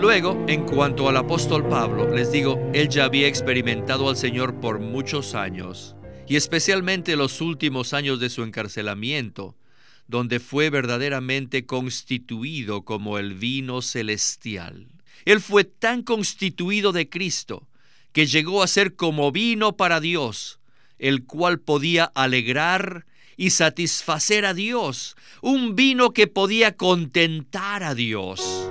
[0.00, 4.78] Luego, en cuanto al apóstol Pablo, les digo, él ya había experimentado al Señor por
[4.78, 5.96] muchos años,
[6.28, 9.56] y especialmente los últimos años de su encarcelamiento,
[10.06, 14.86] donde fue verdaderamente constituido como el vino celestial.
[15.24, 17.66] Él fue tan constituido de Cristo
[18.12, 20.60] que llegó a ser como vino para Dios,
[20.98, 23.06] el cual podía alegrar
[23.38, 28.70] y satisfacer a Dios, un vino que podía contentar a Dios.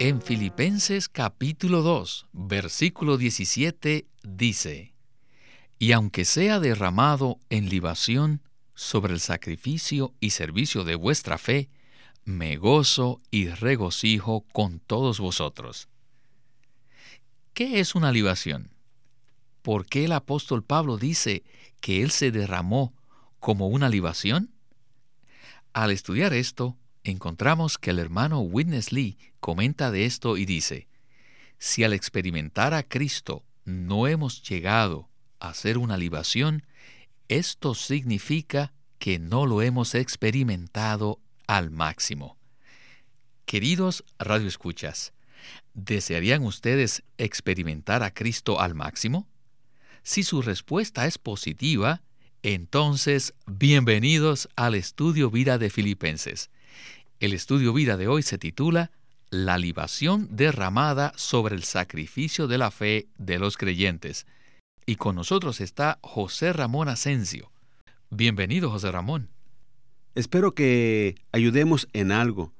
[0.00, 4.94] En Filipenses capítulo 2, versículo 17 dice,
[5.80, 8.40] Y aunque sea derramado en libación
[8.76, 11.68] sobre el sacrificio y servicio de vuestra fe,
[12.24, 15.88] me gozo y regocijo con todos vosotros.
[17.52, 18.70] ¿Qué es una libación?
[19.62, 21.42] ¿Por qué el apóstol Pablo dice
[21.80, 22.94] que él se derramó
[23.40, 24.54] como una libación?
[25.72, 26.76] Al estudiar esto,
[27.10, 30.88] encontramos que el hermano Witness Lee comenta de esto y dice,
[31.58, 35.08] si al experimentar a Cristo no hemos llegado
[35.40, 36.64] a ser una libación,
[37.28, 42.36] esto significa que no lo hemos experimentado al máximo.
[43.44, 45.12] Queridos radioescuchas,
[45.74, 49.28] ¿desearían ustedes experimentar a Cristo al máximo?
[50.02, 52.02] Si su respuesta es positiva,
[52.42, 56.50] entonces bienvenidos al estudio vida de Filipenses.
[57.20, 58.92] El estudio vida de hoy se titula
[59.28, 64.24] La libación derramada sobre el sacrificio de la fe de los creyentes.
[64.86, 67.50] Y con nosotros está José Ramón Asensio.
[68.08, 69.30] Bienvenido, José Ramón.
[70.14, 72.52] Espero que ayudemos en algo,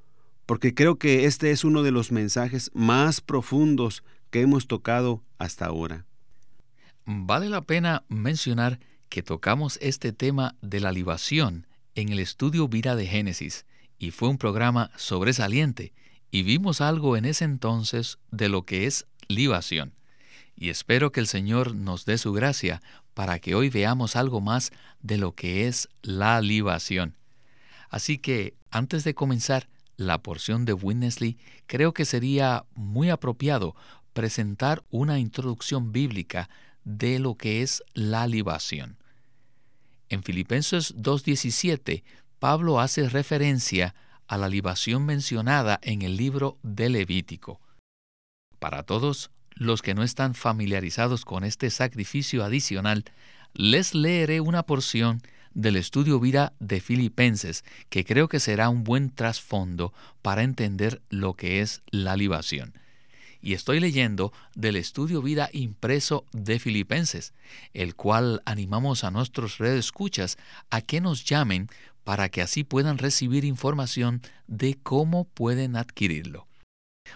[0.45, 5.67] porque creo que este es uno de los mensajes más profundos que hemos tocado hasta
[5.67, 6.05] ahora.
[7.07, 12.97] Vale la pena mencionar que tocamos este tema de la libación en el estudio Vida
[12.97, 13.65] de Génesis
[13.99, 15.93] y fue un programa sobresaliente
[16.31, 19.95] y vimos algo en ese entonces de lo que es libación.
[20.57, 22.83] Y espero que el Señor nos dé su gracia
[23.15, 27.17] para que hoy veamos algo más de lo que es la libación.
[27.91, 33.75] Así que, antes de comenzar la porción de Winnesley, creo que sería muy apropiado
[34.13, 36.51] presentar una introducción bíblica
[36.85, 38.99] de lo que es la libación.
[40.09, 42.03] En Filipenses 2.17
[42.39, 43.95] Pablo hace referencia
[44.29, 47.61] a la libación mencionada en el libro de Levítico.
[48.61, 53.05] Para todos los que no están familiarizados con este sacrificio adicional,
[53.55, 55.21] les leeré una porción
[55.53, 61.35] del estudio vida de Filipenses que creo que será un buen trasfondo para entender lo
[61.35, 62.73] que es la libación.
[63.41, 67.35] Y estoy leyendo del estudio vida impreso de Filipenses,
[67.73, 70.39] el cual animamos a nuestros redes escuchas
[70.71, 71.69] a que nos llamen
[72.09, 76.49] para que así puedan recibir información de cómo pueden adquirirlo.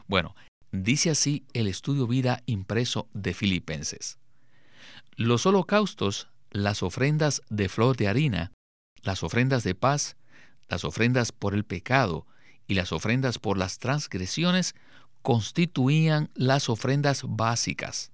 [0.06, 0.36] Bueno,
[0.70, 4.18] dice así el estudio vida impreso de Filipenses.
[5.16, 8.52] Los holocaustos, las ofrendas de flor de harina,
[9.00, 10.18] las ofrendas de paz,
[10.68, 12.26] las ofrendas por el pecado
[12.66, 14.74] y las ofrendas por las transgresiones
[15.22, 18.12] constituían las ofrendas básicas.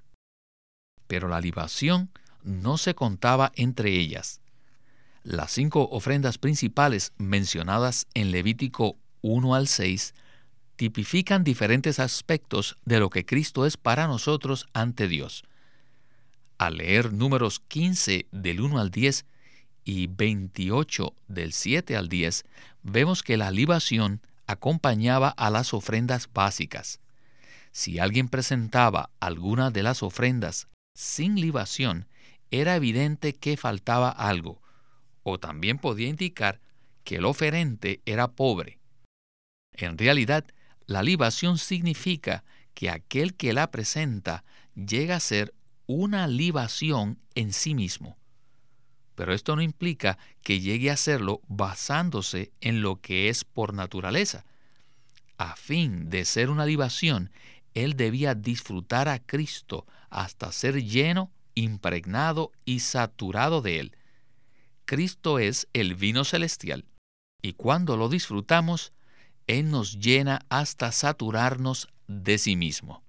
[1.08, 2.12] Pero la libación
[2.44, 4.40] no se contaba entre ellas.
[5.24, 10.14] Las cinco ofrendas principales mencionadas en Levítico 1 al 6
[10.76, 15.44] tipifican diferentes aspectos de lo que Cristo es para nosotros ante Dios.
[16.56, 19.26] Al leer números 15 del 1 al 10
[19.84, 22.44] y 28 del 7 al 10,
[22.84, 27.00] vemos que la libación acompañaba a las ofrendas básicas.
[27.72, 32.06] Si alguien presentaba alguna de las ofrendas sin libación,
[32.50, 34.60] era evidente que faltaba algo,
[35.28, 36.60] o también podía indicar
[37.04, 38.78] que el oferente era pobre.
[39.72, 40.44] En realidad,
[40.86, 42.44] la libación significa
[42.74, 44.44] que aquel que la presenta
[44.74, 45.54] llega a ser
[45.86, 48.18] una libación en sí mismo.
[49.14, 54.44] Pero esto no implica que llegue a serlo basándose en lo que es por naturaleza.
[55.38, 57.30] A fin de ser una libación,
[57.74, 63.96] él debía disfrutar a Cristo hasta ser lleno, impregnado y saturado de él.
[64.88, 66.86] Cristo es el vino celestial,
[67.42, 68.94] y cuando lo disfrutamos,
[69.46, 73.02] Él nos llena hasta saturarnos de sí mismo.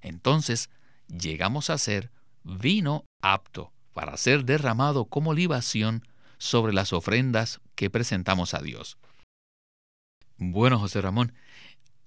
[0.00, 0.70] Entonces,
[1.08, 2.12] llegamos a ser
[2.44, 6.06] vino apto para ser derramado como libación
[6.38, 8.96] sobre las ofrendas que presentamos a Dios.
[10.36, 11.32] Bueno, José Ramón,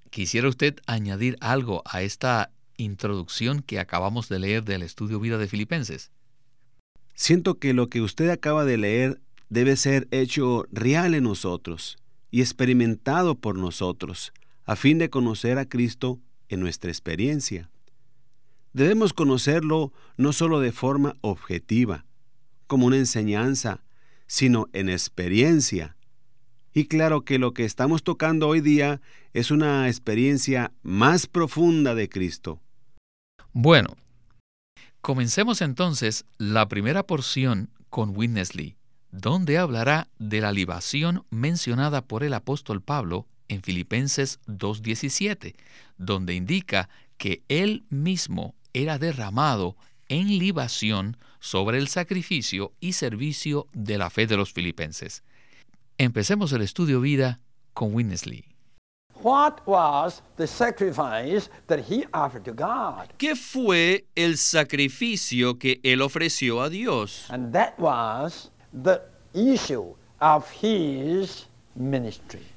[0.10, 5.50] ¿quisiera usted añadir algo a esta introducción que acabamos de leer del estudio Vida de
[5.50, 6.12] Filipenses?
[7.22, 12.00] Siento que lo que usted acaba de leer debe ser hecho real en nosotros
[12.32, 14.34] y experimentado por nosotros,
[14.66, 16.20] a fin de conocer a Cristo
[16.50, 17.70] en nuestra experiencia.
[18.74, 22.06] Debemos conocerlo no solo de forma objetiva,
[22.66, 23.84] como una enseñanza,
[24.26, 25.96] sino en experiencia.
[26.74, 29.00] Y claro que lo que estamos tocando hoy día
[29.34, 32.60] es una experiencia más profunda de Cristo.
[33.54, 33.96] Bueno,
[35.02, 38.76] comencemos entonces la primera porción con Witness Lee
[39.12, 45.56] donde hablará de la libación mencionada por el apóstol Pablo en Filipenses 2.17,
[45.98, 49.76] donde indica que él mismo era derramado
[50.08, 55.24] en libación sobre el sacrificio y servicio de la fe de los filipenses.
[55.98, 57.40] Empecemos el estudio vida
[57.74, 57.94] con
[63.18, 67.28] ¿Qué fue el sacrificio que él ofreció a Dios?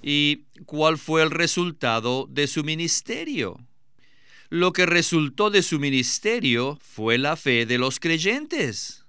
[0.02, 3.58] ¿Y cuál fue el resultado de su ministerio?
[4.48, 9.04] Lo que resultó de su ministerio fue la fe de los creyentes.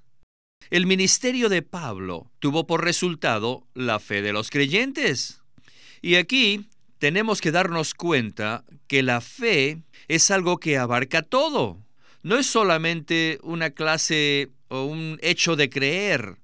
[0.70, 5.42] El ministerio de Pablo tuvo por resultado la fe de los creyentes.
[6.02, 6.68] Y aquí
[7.06, 11.86] tenemos que darnos cuenta que la fe es algo que abarca todo.
[12.24, 16.38] No es solamente una clase o un hecho de creer.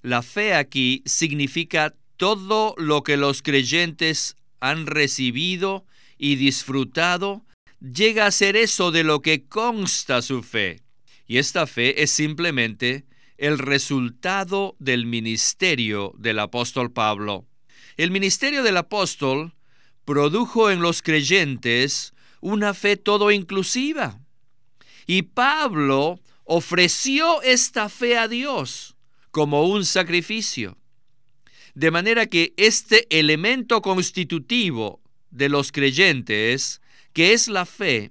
[0.00, 5.84] La fe aquí significa todo lo que los creyentes han recibido
[6.16, 7.44] y disfrutado,
[7.80, 10.80] llega a ser eso de lo que consta su fe.
[11.26, 13.04] Y esta fe es simplemente
[13.36, 17.48] el resultado del ministerio del apóstol Pablo.
[17.96, 19.54] El ministerio del apóstol
[20.08, 24.18] produjo en los creyentes una fe todo inclusiva.
[25.06, 28.96] Y Pablo ofreció esta fe a Dios
[29.32, 30.78] como un sacrificio.
[31.74, 36.80] De manera que este elemento constitutivo de los creyentes,
[37.12, 38.10] que es la fe,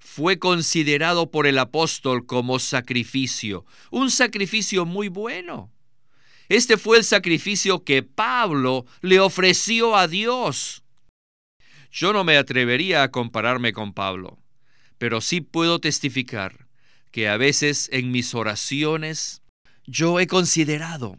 [0.00, 5.70] fue considerado por el apóstol como sacrificio, un sacrificio muy bueno.
[6.48, 10.81] Este fue el sacrificio que Pablo le ofreció a Dios.
[11.92, 14.38] Yo no me atrevería a compararme con Pablo,
[14.96, 16.66] pero sí puedo testificar
[17.10, 19.42] que a veces en mis oraciones
[19.86, 21.18] yo he considerado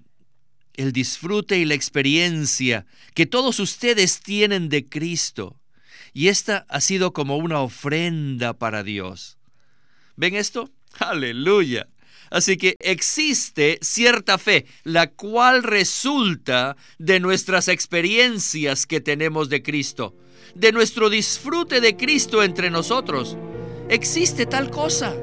[0.73, 5.59] el disfrute y la experiencia que todos ustedes tienen de Cristo.
[6.11, 9.37] Y esta ha sido como una ofrenda para Dios.
[10.15, 10.71] ¿Ven esto?
[10.97, 11.87] Aleluya.
[12.31, 20.15] Así que existe cierta fe, la cual resulta de nuestras experiencias que tenemos de Cristo,
[20.55, 23.37] de nuestro disfrute de Cristo entre nosotros.
[23.89, 25.13] Existe tal cosa.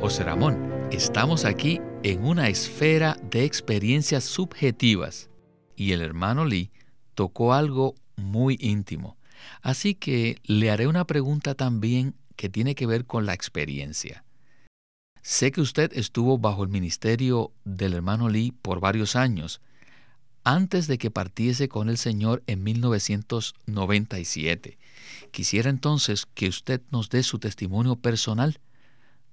[0.00, 5.28] José Ramón, estamos aquí en una esfera de experiencias subjetivas
[5.76, 6.70] y el hermano Lee
[7.14, 9.18] tocó algo muy íntimo.
[9.62, 14.24] Así que le haré una pregunta también que tiene que ver con la experiencia.
[15.22, 19.60] Sé que usted estuvo bajo el ministerio del hermano Lee por varios años,
[20.44, 24.78] antes de que partiese con el Señor en 1997.
[25.30, 28.60] Quisiera entonces que usted nos dé su testimonio personal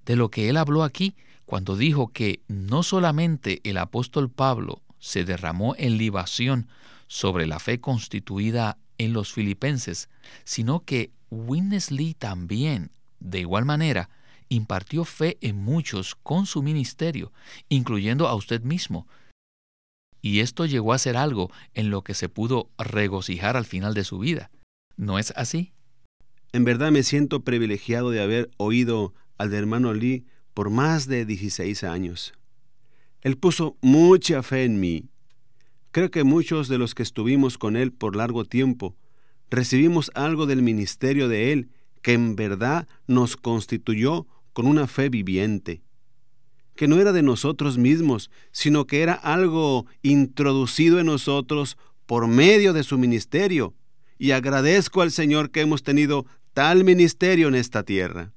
[0.04, 5.24] de lo que él habló aquí cuando dijo que no solamente el apóstol Pablo se
[5.24, 6.68] derramó en libación
[7.06, 10.08] sobre la fe constituida en los filipenses,
[10.44, 14.10] sino que Winnesley también, de igual manera,
[14.48, 17.32] impartió fe en muchos con su ministerio,
[17.68, 19.06] incluyendo a usted mismo.
[20.20, 24.04] Y esto llegó a ser algo en lo que se pudo regocijar al final de
[24.04, 24.50] su vida.
[24.96, 25.72] ¿No es así?
[26.52, 31.84] En verdad me siento privilegiado de haber oído al hermano Lee por más de 16
[31.84, 32.32] años.
[33.20, 35.08] Él puso mucha fe en mí.
[35.90, 38.96] Creo que muchos de los que estuvimos con él por largo tiempo
[39.50, 41.70] recibimos algo del ministerio de él
[42.02, 45.82] que en verdad nos constituyó con una fe viviente,
[46.78, 52.72] que no era de nosotros mismos, sino que era algo introducido en nosotros por medio
[52.72, 53.74] de su ministerio,
[54.16, 58.32] y agradezco al Señor que hemos tenido tal ministerio en esta tierra.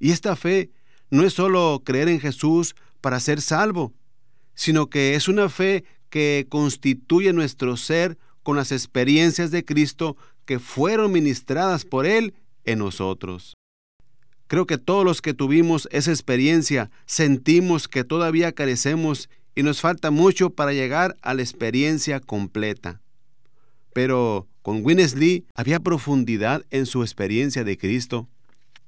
[0.00, 0.72] Y esta fe
[1.10, 3.94] no es solo creer en Jesús para ser salvo,
[4.54, 10.58] sino que es una fe que constituye nuestro ser con las experiencias de Cristo que
[10.58, 12.34] fueron ministradas por Él
[12.64, 13.54] en nosotros.
[14.50, 20.10] Creo que todos los que tuvimos esa experiencia sentimos que todavía carecemos y nos falta
[20.10, 23.00] mucho para llegar a la experiencia completa.
[23.92, 28.28] Pero con Winnesley había profundidad en su experiencia de Cristo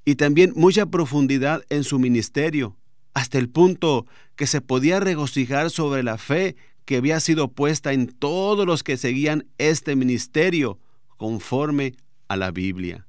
[0.03, 2.75] y también mucha profundidad en su ministerio,
[3.13, 4.05] hasta el punto
[4.35, 8.97] que se podía regocijar sobre la fe que había sido puesta en todos los que
[8.97, 10.77] seguían este ministerio
[11.15, 11.93] conforme
[12.27, 13.07] a la Biblia.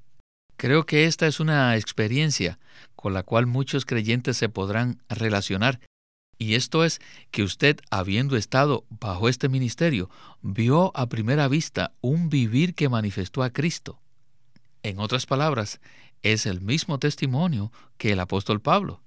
[0.65, 2.59] Creo que esta es una experiencia
[2.97, 5.79] con la cual muchos creyentes se podrán relacionar.
[6.39, 10.09] Y esto es que usted, habiendo estado bajo este ministerio,
[10.41, 14.01] vio a primera vista un vivir que manifestó a Cristo.
[14.83, 15.83] En otras palabras,
[16.23, 19.03] es el mismo testimonio que el apóstol Pablo.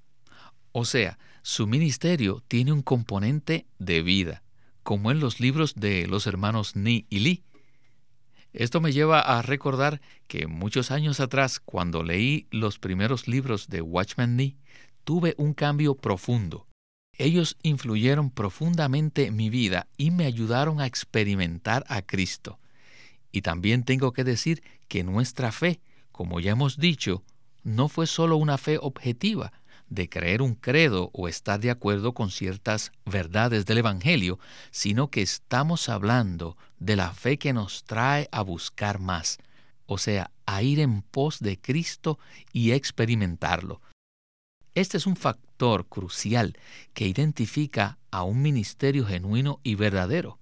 [0.74, 4.44] O sea, su ministerio tiene un componente de vida,
[4.84, 7.44] como en los libros de los hermanos Ni y Li.
[8.58, 13.84] Esto me lleva a recordar que muchos años atrás, cuando leí los primeros libros de
[13.84, 14.56] Watchman Nee,
[15.04, 16.66] tuve un cambio profundo.
[17.20, 22.58] Ellos influyeron profundamente en mi vida y me ayudaron a experimentar a Cristo.
[23.32, 25.80] Y también tengo que decir que nuestra fe,
[26.12, 27.24] como ya hemos dicho,
[27.62, 29.54] no fue solo una fe objetiva,
[29.90, 34.40] de creer un credo o estar de acuerdo con ciertas verdades del Evangelio,
[34.72, 39.38] sino que estamos hablando de la fe que nos trae a buscar más,
[39.86, 42.20] o sea, a ir en pos de Cristo
[42.52, 43.82] y experimentarlo.
[44.76, 46.58] Este es un factor crucial
[46.94, 50.40] que identifica a un ministerio genuino y verdadero.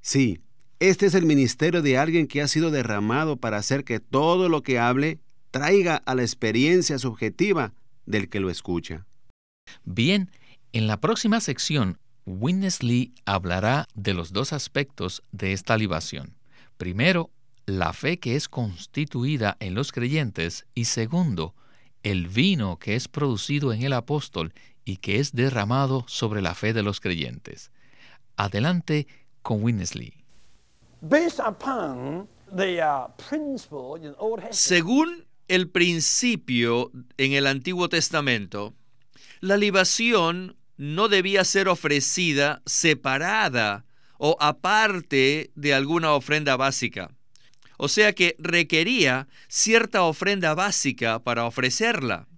[0.00, 0.40] Sí,
[0.80, 4.62] este es el ministerio de alguien que ha sido derramado para hacer que todo lo
[4.62, 5.18] que hable
[5.50, 7.72] traiga a la experiencia subjetiva
[8.06, 9.06] del que lo escucha.
[9.84, 10.30] Bien,
[10.72, 16.34] en la próxima sección, Winnesley hablará de los dos aspectos de esta libación.
[16.76, 17.30] Primero,
[17.66, 21.54] la fe que es constituida en los creyentes y segundo,
[22.02, 24.52] el vino que es producido en el apóstol
[24.84, 27.70] y que es derramado sobre la fe de los creyentes.
[28.36, 29.06] Adelante
[29.42, 30.12] con Winnesley.
[31.00, 32.26] Uh,
[34.50, 38.74] Según el principio en el Antiguo Testamento,
[39.40, 43.84] la libación no debía ser ofrecida separada
[44.18, 47.10] o aparte de alguna ofrenda básica.
[47.76, 52.28] O sea que requería cierta ofrenda básica para ofrecerla.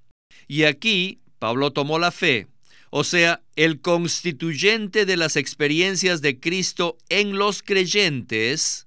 [0.48, 2.48] Y aquí Pablo tomó la fe,
[2.90, 8.86] o sea, el constituyente de las experiencias de Cristo en los creyentes,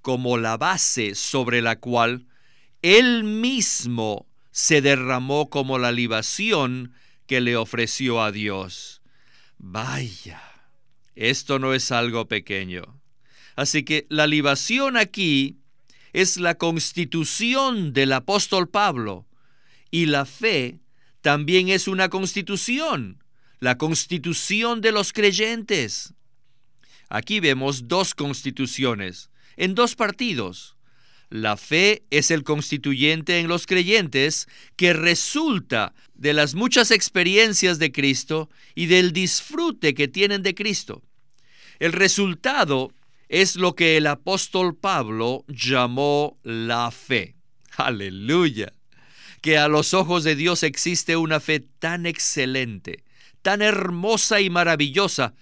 [0.00, 2.26] como la base sobre la cual
[2.82, 6.92] él mismo se derramó como la libación
[7.26, 9.02] que le ofreció a Dios.
[9.58, 10.42] Vaya,
[11.14, 13.00] esto no es algo pequeño.
[13.56, 15.58] Así que la libación aquí
[16.12, 19.26] es la constitución del apóstol Pablo
[19.90, 20.80] y la fe
[21.20, 23.22] también es una constitución,
[23.58, 26.14] la constitución de los creyentes.
[27.08, 30.77] Aquí vemos dos constituciones en dos partidos.
[31.30, 37.92] La fe es el constituyente en los creyentes que resulta de las muchas experiencias de
[37.92, 41.02] Cristo y del disfrute que tienen de Cristo.
[41.78, 42.92] El resultado
[43.28, 47.36] es lo que el apóstol Pablo llamó la fe.
[47.76, 48.72] Aleluya.
[49.42, 53.04] Que a los ojos de Dios existe una fe tan excelente,
[53.42, 55.34] tan hermosa y maravillosa,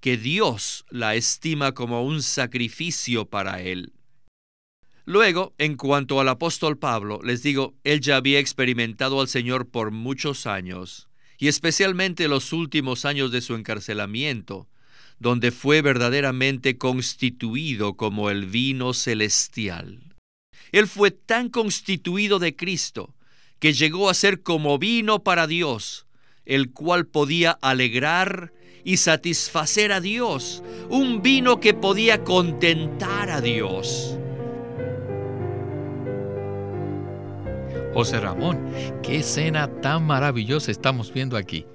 [0.00, 3.92] que Dios la estima como un sacrificio para él.
[5.04, 9.90] Luego, en cuanto al apóstol Pablo, les digo, él ya había experimentado al Señor por
[9.90, 14.68] muchos años, y especialmente los últimos años de su encarcelamiento,
[15.18, 20.14] donde fue verdaderamente constituido como el vino celestial.
[20.72, 23.14] Él fue tan constituido de Cristo
[23.58, 26.06] que llegó a ser como vino para Dios,
[26.46, 28.52] el cual podía alegrar
[28.84, 34.19] y satisfacer a Dios, un vino que podía contentar a Dios.
[37.92, 41.66] José Ramón, qué escena tan maravillosa estamos viendo aquí.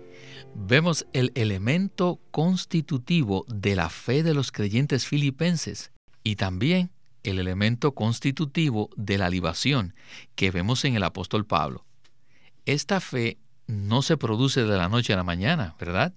[0.56, 5.92] Vemos el elemento constitutivo de la fe de los creyentes filipenses
[6.24, 6.90] y también
[7.24, 9.94] el elemento constitutivo de la libación
[10.36, 11.86] que vemos en el apóstol Pablo.
[12.66, 16.14] Esta fe no se produce de la noche a la mañana, ¿verdad?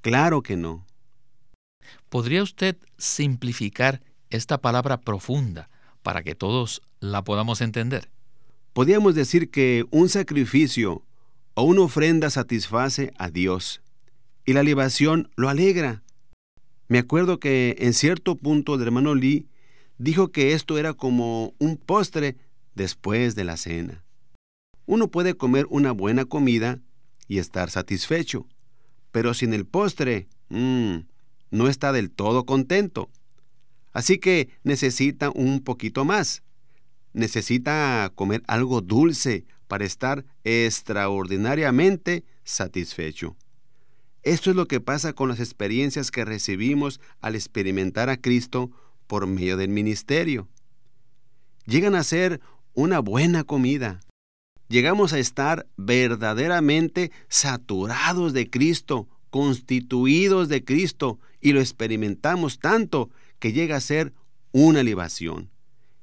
[0.00, 0.86] Claro que no.
[2.08, 5.70] ¿Podría usted simplificar esta palabra profunda
[6.02, 8.10] para que todos la podamos entender?
[8.74, 11.04] Podríamos decir que un sacrificio
[11.54, 13.80] o una ofrenda satisface a Dios
[14.44, 16.02] y la libación lo alegra.
[16.88, 19.46] Me acuerdo que en cierto punto el hermano Lee
[19.98, 22.36] dijo que esto era como un postre
[22.74, 24.02] después de la cena.
[24.86, 26.80] Uno puede comer una buena comida
[27.28, 28.48] y estar satisfecho,
[29.12, 30.96] pero sin el postre, mmm,
[31.52, 33.08] no está del todo contento.
[33.92, 36.42] Así que necesita un poquito más.
[37.14, 43.36] Necesita comer algo dulce para estar extraordinariamente satisfecho.
[44.24, 48.70] Esto es lo que pasa con las experiencias que recibimos al experimentar a Cristo
[49.06, 50.48] por medio del ministerio.
[51.66, 52.40] Llegan a ser
[52.74, 54.00] una buena comida.
[54.68, 63.52] Llegamos a estar verdaderamente saturados de Cristo, constituidos de Cristo, y lo experimentamos tanto que
[63.52, 64.14] llega a ser
[64.52, 65.53] una libación.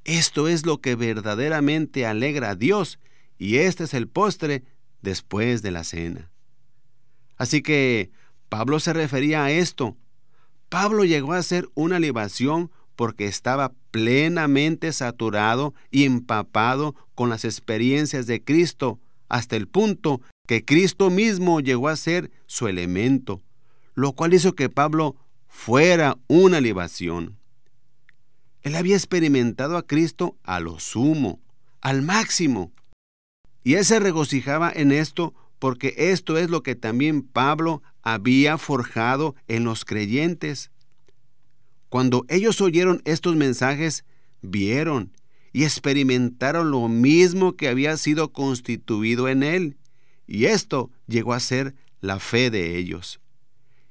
[0.03, 2.99] Esto es lo que verdaderamente alegra a Dios,
[3.37, 4.63] y este es el postre
[5.01, 6.31] después de la cena.
[7.37, 8.11] Así que
[8.49, 9.97] Pablo se refería a esto.
[10.69, 18.27] Pablo llegó a ser una libación porque estaba plenamente saturado y empapado con las experiencias
[18.27, 23.41] de Cristo, hasta el punto que Cristo mismo llegó a ser su elemento,
[23.95, 25.15] lo cual hizo que Pablo
[25.47, 27.40] fuera una libación.
[28.61, 31.41] Él había experimentado a Cristo a lo sumo,
[31.81, 32.71] al máximo,
[33.63, 39.35] y él se regocijaba en esto porque esto es lo que también Pablo había forjado
[39.47, 40.71] en los creyentes.
[41.89, 44.05] Cuando ellos oyeron estos mensajes,
[44.41, 45.11] vieron
[45.53, 49.77] y experimentaron lo mismo que había sido constituido en él,
[50.25, 53.19] y esto llegó a ser la fe de ellos.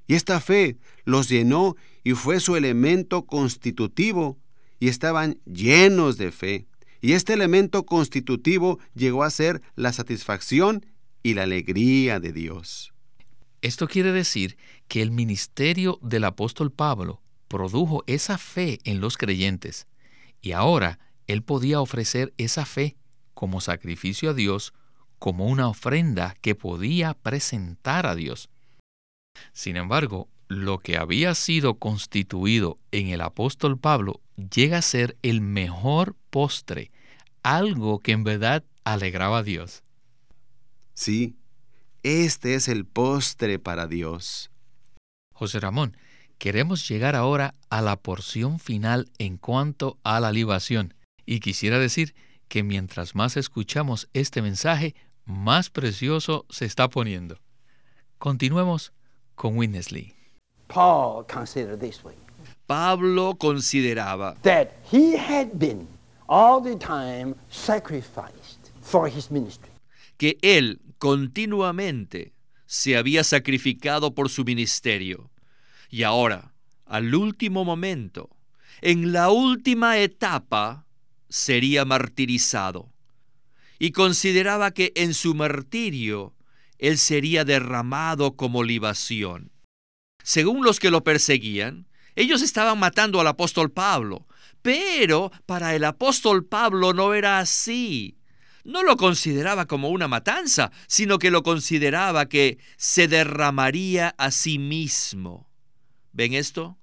[0.06, 4.38] Y esta fe los llenó y fue su elemento constitutivo,
[4.80, 6.66] y estaban llenos de fe.
[7.00, 10.84] Y este elemento constitutivo llegó a ser la satisfacción
[11.22, 12.92] y la alegría de Dios.
[13.62, 14.56] Esto quiere decir
[14.88, 19.86] que el ministerio del apóstol Pablo produjo esa fe en los creyentes
[20.40, 22.96] y ahora él podía ofrecer esa fe
[23.34, 24.72] como sacrificio a Dios,
[25.18, 28.48] como una ofrenda que podía presentar a Dios.
[29.52, 34.20] Sin embargo, lo que había sido constituido en el apóstol Pablo
[34.52, 36.90] llega a ser el mejor postre,
[37.44, 39.84] algo que en verdad alegraba a Dios.
[40.92, 41.36] Sí,
[42.02, 44.50] este es el postre para Dios.
[45.32, 45.96] José Ramón,
[46.38, 50.94] queremos llegar ahora a la porción final en cuanto a la libación.
[51.26, 52.12] Y quisiera decir
[52.48, 57.38] que mientras más escuchamos este mensaje, más precioso se está poniendo.
[58.18, 58.92] Continuemos
[59.36, 60.19] con Winnesley.
[62.66, 65.86] Pablo consideraba that he had been
[66.28, 69.70] all the time sacrificed for his ministry.
[70.16, 72.34] que él continuamente
[72.66, 75.30] se había sacrificado por su ministerio.
[75.88, 76.52] Y ahora,
[76.84, 78.28] al último momento,
[78.82, 80.84] en la última etapa,
[81.30, 82.92] sería martirizado.
[83.78, 86.34] Y consideraba que en su martirio
[86.78, 89.49] él sería derramado como libación.
[90.32, 94.28] Según los que lo perseguían, ellos estaban matando al apóstol Pablo,
[94.62, 98.16] pero para el apóstol Pablo no era así
[98.62, 104.60] no lo consideraba como una matanza, sino que lo consideraba que se derramaría a sí
[104.60, 105.50] mismo.
[106.12, 106.78] ¿Ven esto?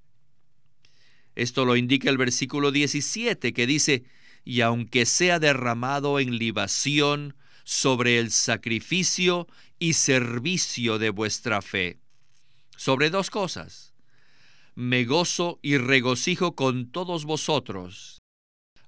[1.35, 4.03] Esto lo indica el versículo 17 que dice,
[4.43, 9.47] y aunque sea derramado en libación sobre el sacrificio
[9.79, 11.99] y servicio de vuestra fe.
[12.77, 13.93] Sobre dos cosas.
[14.75, 18.17] Me gozo y regocijo con todos vosotros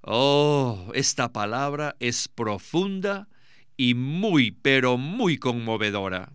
[0.02, 3.28] Oh, esta palabra es profunda
[3.75, 6.34] y muy, pero muy conmovedora.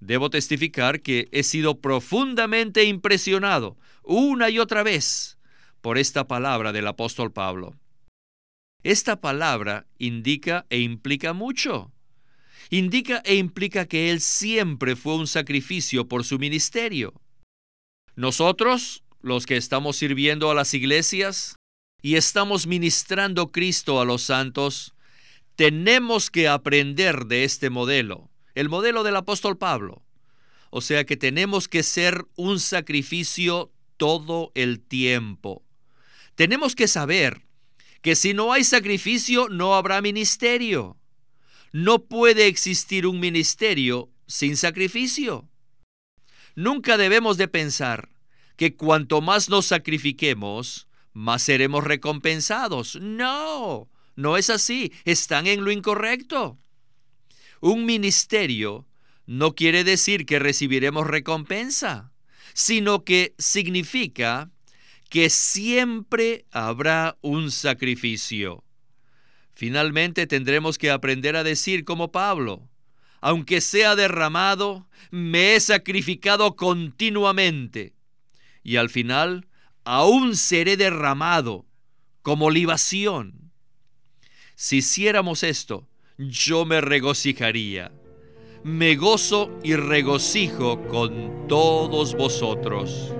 [0.00, 5.38] Debo testificar que he sido profundamente impresionado una y otra vez
[5.80, 7.74] por esta palabra del apóstol Pablo.
[8.82, 11.92] Esta palabra indica e implica mucho.
[12.70, 17.14] Indica e implica que Él siempre fue un sacrificio por su ministerio.
[18.14, 21.56] Nosotros, los que estamos sirviendo a las iglesias,
[22.02, 24.94] y estamos ministrando Cristo a los santos,
[25.56, 30.02] tenemos que aprender de este modelo, el modelo del apóstol Pablo.
[30.70, 35.64] O sea que tenemos que ser un sacrificio todo el tiempo.
[36.34, 37.42] Tenemos que saber
[38.02, 40.96] que si no hay sacrificio no habrá ministerio.
[41.78, 45.46] No puede existir un ministerio sin sacrificio.
[46.54, 48.08] Nunca debemos de pensar
[48.56, 52.98] que cuanto más nos sacrifiquemos, más seremos recompensados.
[53.02, 54.90] No, no es así.
[55.04, 56.58] Están en lo incorrecto.
[57.60, 58.86] Un ministerio
[59.26, 62.10] no quiere decir que recibiremos recompensa,
[62.54, 64.50] sino que significa
[65.10, 68.64] que siempre habrá un sacrificio.
[69.56, 72.68] Finalmente tendremos que aprender a decir como Pablo,
[73.22, 77.94] aunque sea derramado, me he sacrificado continuamente.
[78.62, 79.48] Y al final,
[79.82, 81.64] aún seré derramado
[82.20, 83.50] como libación.
[84.56, 85.88] Si hiciéramos esto,
[86.18, 87.92] yo me regocijaría.
[88.62, 93.14] Me gozo y regocijo con todos vosotros.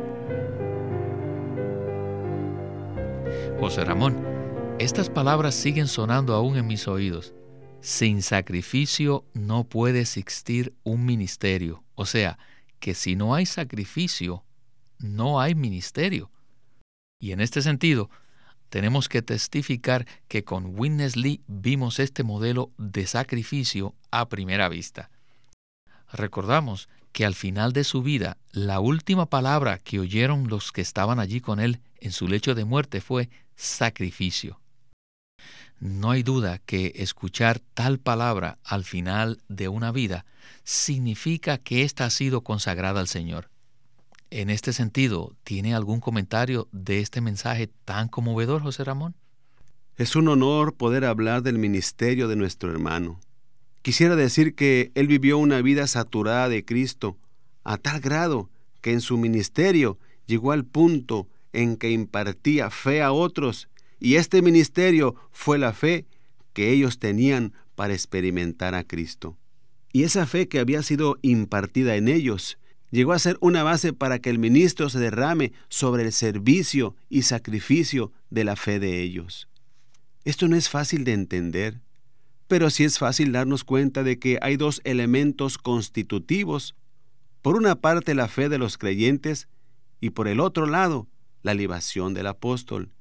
[3.59, 4.36] José Ramón,
[4.79, 7.33] estas palabras siguen sonando aún en mis oídos.
[7.81, 11.83] Sin sacrificio no puede existir un ministerio.
[11.95, 12.39] O sea,
[12.79, 14.45] que si no hay sacrificio,
[14.99, 16.31] no hay ministerio.
[17.19, 18.11] Y en este sentido,
[18.69, 25.11] tenemos que testificar que con Witness Lee vimos este modelo de sacrificio a primera vista.
[26.13, 31.19] Recordamos que al final de su vida, la última palabra que oyeron los que estaban
[31.19, 34.61] allí con él en su lecho de muerte fue sacrificio.
[35.79, 40.25] No hay duda que escuchar tal palabra al final de una vida
[40.65, 43.51] significa que ésta ha sido consagrada al Señor.
[44.31, 49.15] En este sentido, ¿tiene algún comentario de este mensaje tan conmovedor, José Ramón?
[49.97, 53.21] Es un honor poder hablar del ministerio de nuestro hermano.
[53.83, 57.17] Quisiera decir que él vivió una vida saturada de Cristo,
[57.65, 63.13] a tal grado que en su ministerio llegó al punto en que impartía fe a
[63.13, 63.69] otros
[64.07, 66.07] y este ministerio fue la fe
[66.53, 69.37] que ellos tenían para experimentar a Cristo.
[69.93, 72.57] Y esa fe que había sido impartida en ellos
[72.93, 77.23] llegó a ser una base para que el ministro se derrame sobre el servicio y
[77.23, 79.49] sacrificio de la fe de ellos.
[80.25, 81.81] Esto no es fácil de entender,
[82.47, 86.77] pero sí es fácil darnos cuenta de que hay dos elementos constitutivos.
[87.43, 89.49] Por una parte la fe de los creyentes
[90.01, 91.09] y por el otro lado
[91.43, 92.93] la libación del apóstol.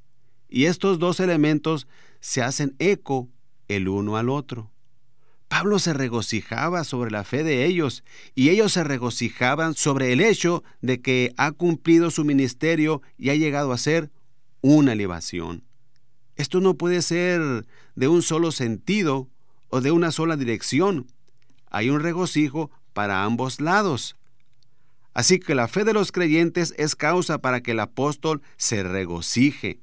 [0.56, 1.86] Y estos dos elementos
[2.22, 3.28] se hacen eco
[3.68, 4.72] el uno al otro.
[5.50, 10.64] Pablo se regocijaba sobre la fe de ellos y ellos se regocijaban sobre el hecho
[10.80, 14.12] de que ha cumplido su ministerio y ha llegado a ser
[14.62, 15.66] una libación.
[16.38, 17.66] Esto no puede ser
[17.96, 19.28] de un solo sentido
[19.68, 21.08] o de una sola dirección.
[21.70, 24.16] Hay un regocijo para ambos lados.
[25.14, 29.82] Así que la fe de los creyentes es causa para que el apóstol se regocije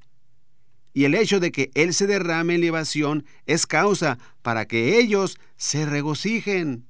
[0.94, 5.38] y el hecho de que Él se derrame en libación es causa para que ellos
[5.56, 6.86] se regocijen.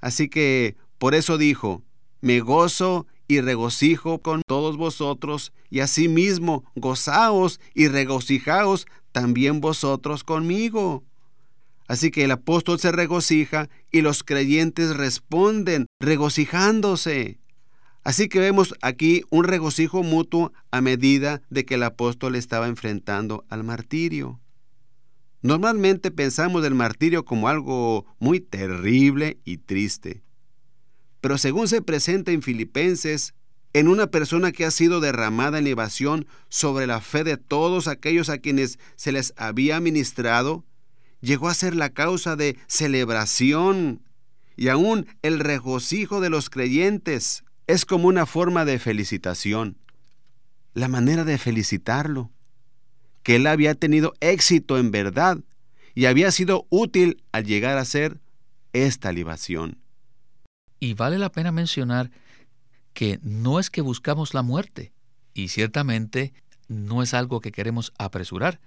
[0.00, 1.82] Así que por eso dijo,
[2.20, 11.04] me gozo y regocijo con todos vosotros, y asimismo gozaos y regocijaos también vosotros conmigo.
[11.88, 17.38] Así que el apóstol se regocija y los creyentes responden regocijándose.
[18.06, 23.44] Así que vemos aquí un regocijo mutuo a medida de que el apóstol estaba enfrentando
[23.48, 24.38] al martirio.
[25.42, 30.22] Normalmente pensamos del martirio como algo muy terrible y triste.
[31.20, 33.34] Pero según se presenta en Filipenses,
[33.72, 38.28] en una persona que ha sido derramada en evasión sobre la fe de todos aquellos
[38.28, 40.64] a quienes se les había ministrado,
[41.20, 44.00] llegó a ser la causa de celebración
[44.56, 49.76] y aún el regocijo de los creyentes es como una forma de felicitación,
[50.74, 52.30] la manera de felicitarlo,
[53.22, 55.38] que él había tenido éxito en verdad
[55.94, 58.20] y había sido útil al llegar a ser
[58.72, 59.78] esta libación.
[60.78, 62.10] Y vale la pena mencionar
[62.92, 64.92] que no es que buscamos la muerte,
[65.34, 66.34] y ciertamente
[66.68, 68.60] no es algo que queremos apresurar,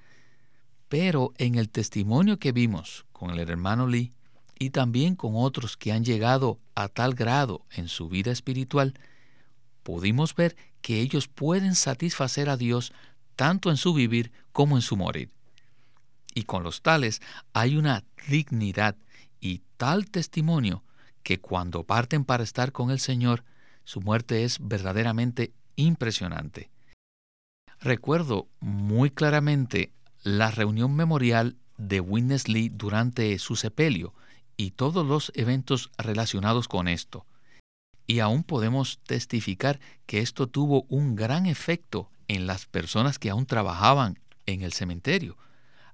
[0.87, 4.11] pero en el testimonio que vimos con el hermano Lee,
[4.59, 8.93] y también con otros que han llegado a tal grado en su vida espiritual,
[9.83, 12.93] pudimos ver que ellos pueden satisfacer a Dios
[13.35, 15.31] tanto en su vivir como en su morir.
[16.35, 17.21] Y con los tales
[17.53, 18.97] hay una dignidad
[19.39, 20.83] y tal testimonio
[21.23, 23.45] que cuando parten para estar con el Señor,
[23.85, 26.69] su muerte es verdaderamente impresionante.
[27.79, 34.13] Recuerdo muy claramente la reunión memorial de Witness Lee durante su sepelio,
[34.59, 37.25] y todos los eventos relacionados con esto.
[38.05, 43.45] Y aún podemos testificar que esto tuvo un gran efecto en las personas que aún
[43.45, 45.37] trabajaban en el cementerio.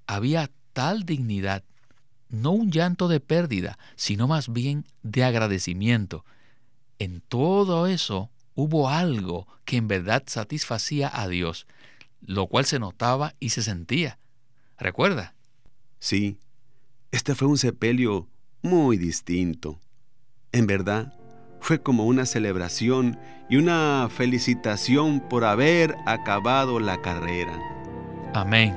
[0.08, 1.64] Había tal dignidad,
[2.30, 6.26] no un llanto de pérdida, sino más bien de agradecimiento.
[6.98, 11.68] En todo eso hubo algo que en verdad satisfacía a Dios,
[12.20, 14.18] lo cual se notaba y se sentía.
[14.80, 15.36] ¿Recuerda?
[16.00, 16.40] Sí,
[17.12, 18.28] este fue un sepelio
[18.66, 19.80] muy distinto.
[20.52, 21.14] En verdad,
[21.62, 27.58] fue como una celebración y una felicitación por haber acabado la carrera.
[28.34, 28.76] Amén.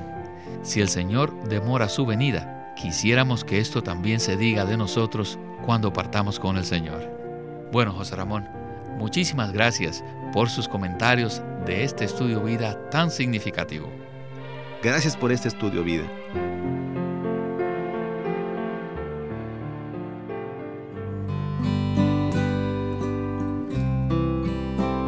[0.63, 5.93] Si el Señor demora su venida, quisiéramos que esto también se diga de nosotros cuando
[5.93, 7.69] partamos con el Señor.
[7.73, 8.47] Bueno, José Ramón,
[8.99, 13.91] muchísimas gracias por sus comentarios de este estudio vida tan significativo.
[14.83, 16.05] Gracias por este estudio vida.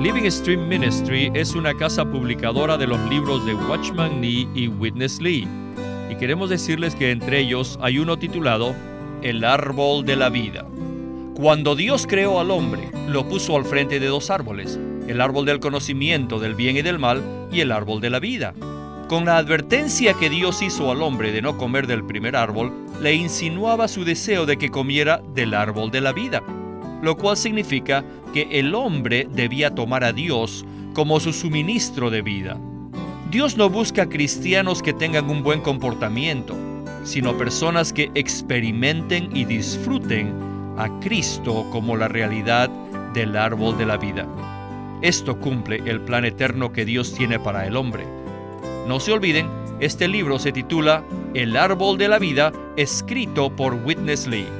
[0.00, 5.20] Living Stream Ministry es una casa publicadora de los libros de Watchman Nee y Witness
[5.20, 5.46] Lee.
[6.08, 8.74] Y queremos decirles que entre ellos hay uno titulado
[9.20, 10.64] El árbol de la vida.
[11.34, 15.60] Cuando Dios creó al hombre, lo puso al frente de dos árboles, el árbol del
[15.60, 18.54] conocimiento del bien y del mal y el árbol de la vida.
[19.06, 23.12] Con la advertencia que Dios hizo al hombre de no comer del primer árbol, le
[23.12, 26.42] insinuaba su deseo de que comiera del árbol de la vida,
[27.02, 32.58] lo cual significa que el hombre debía tomar a Dios como su suministro de vida.
[33.30, 36.56] Dios no busca cristianos que tengan un buen comportamiento,
[37.04, 40.32] sino personas que experimenten y disfruten
[40.76, 42.68] a Cristo como la realidad
[43.14, 44.26] del árbol de la vida.
[45.02, 48.04] Esto cumple el plan eterno que Dios tiene para el hombre.
[48.86, 49.48] No se olviden,
[49.80, 54.60] este libro se titula El árbol de la vida, escrito por Witness Lee.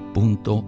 [0.13, 0.63] punto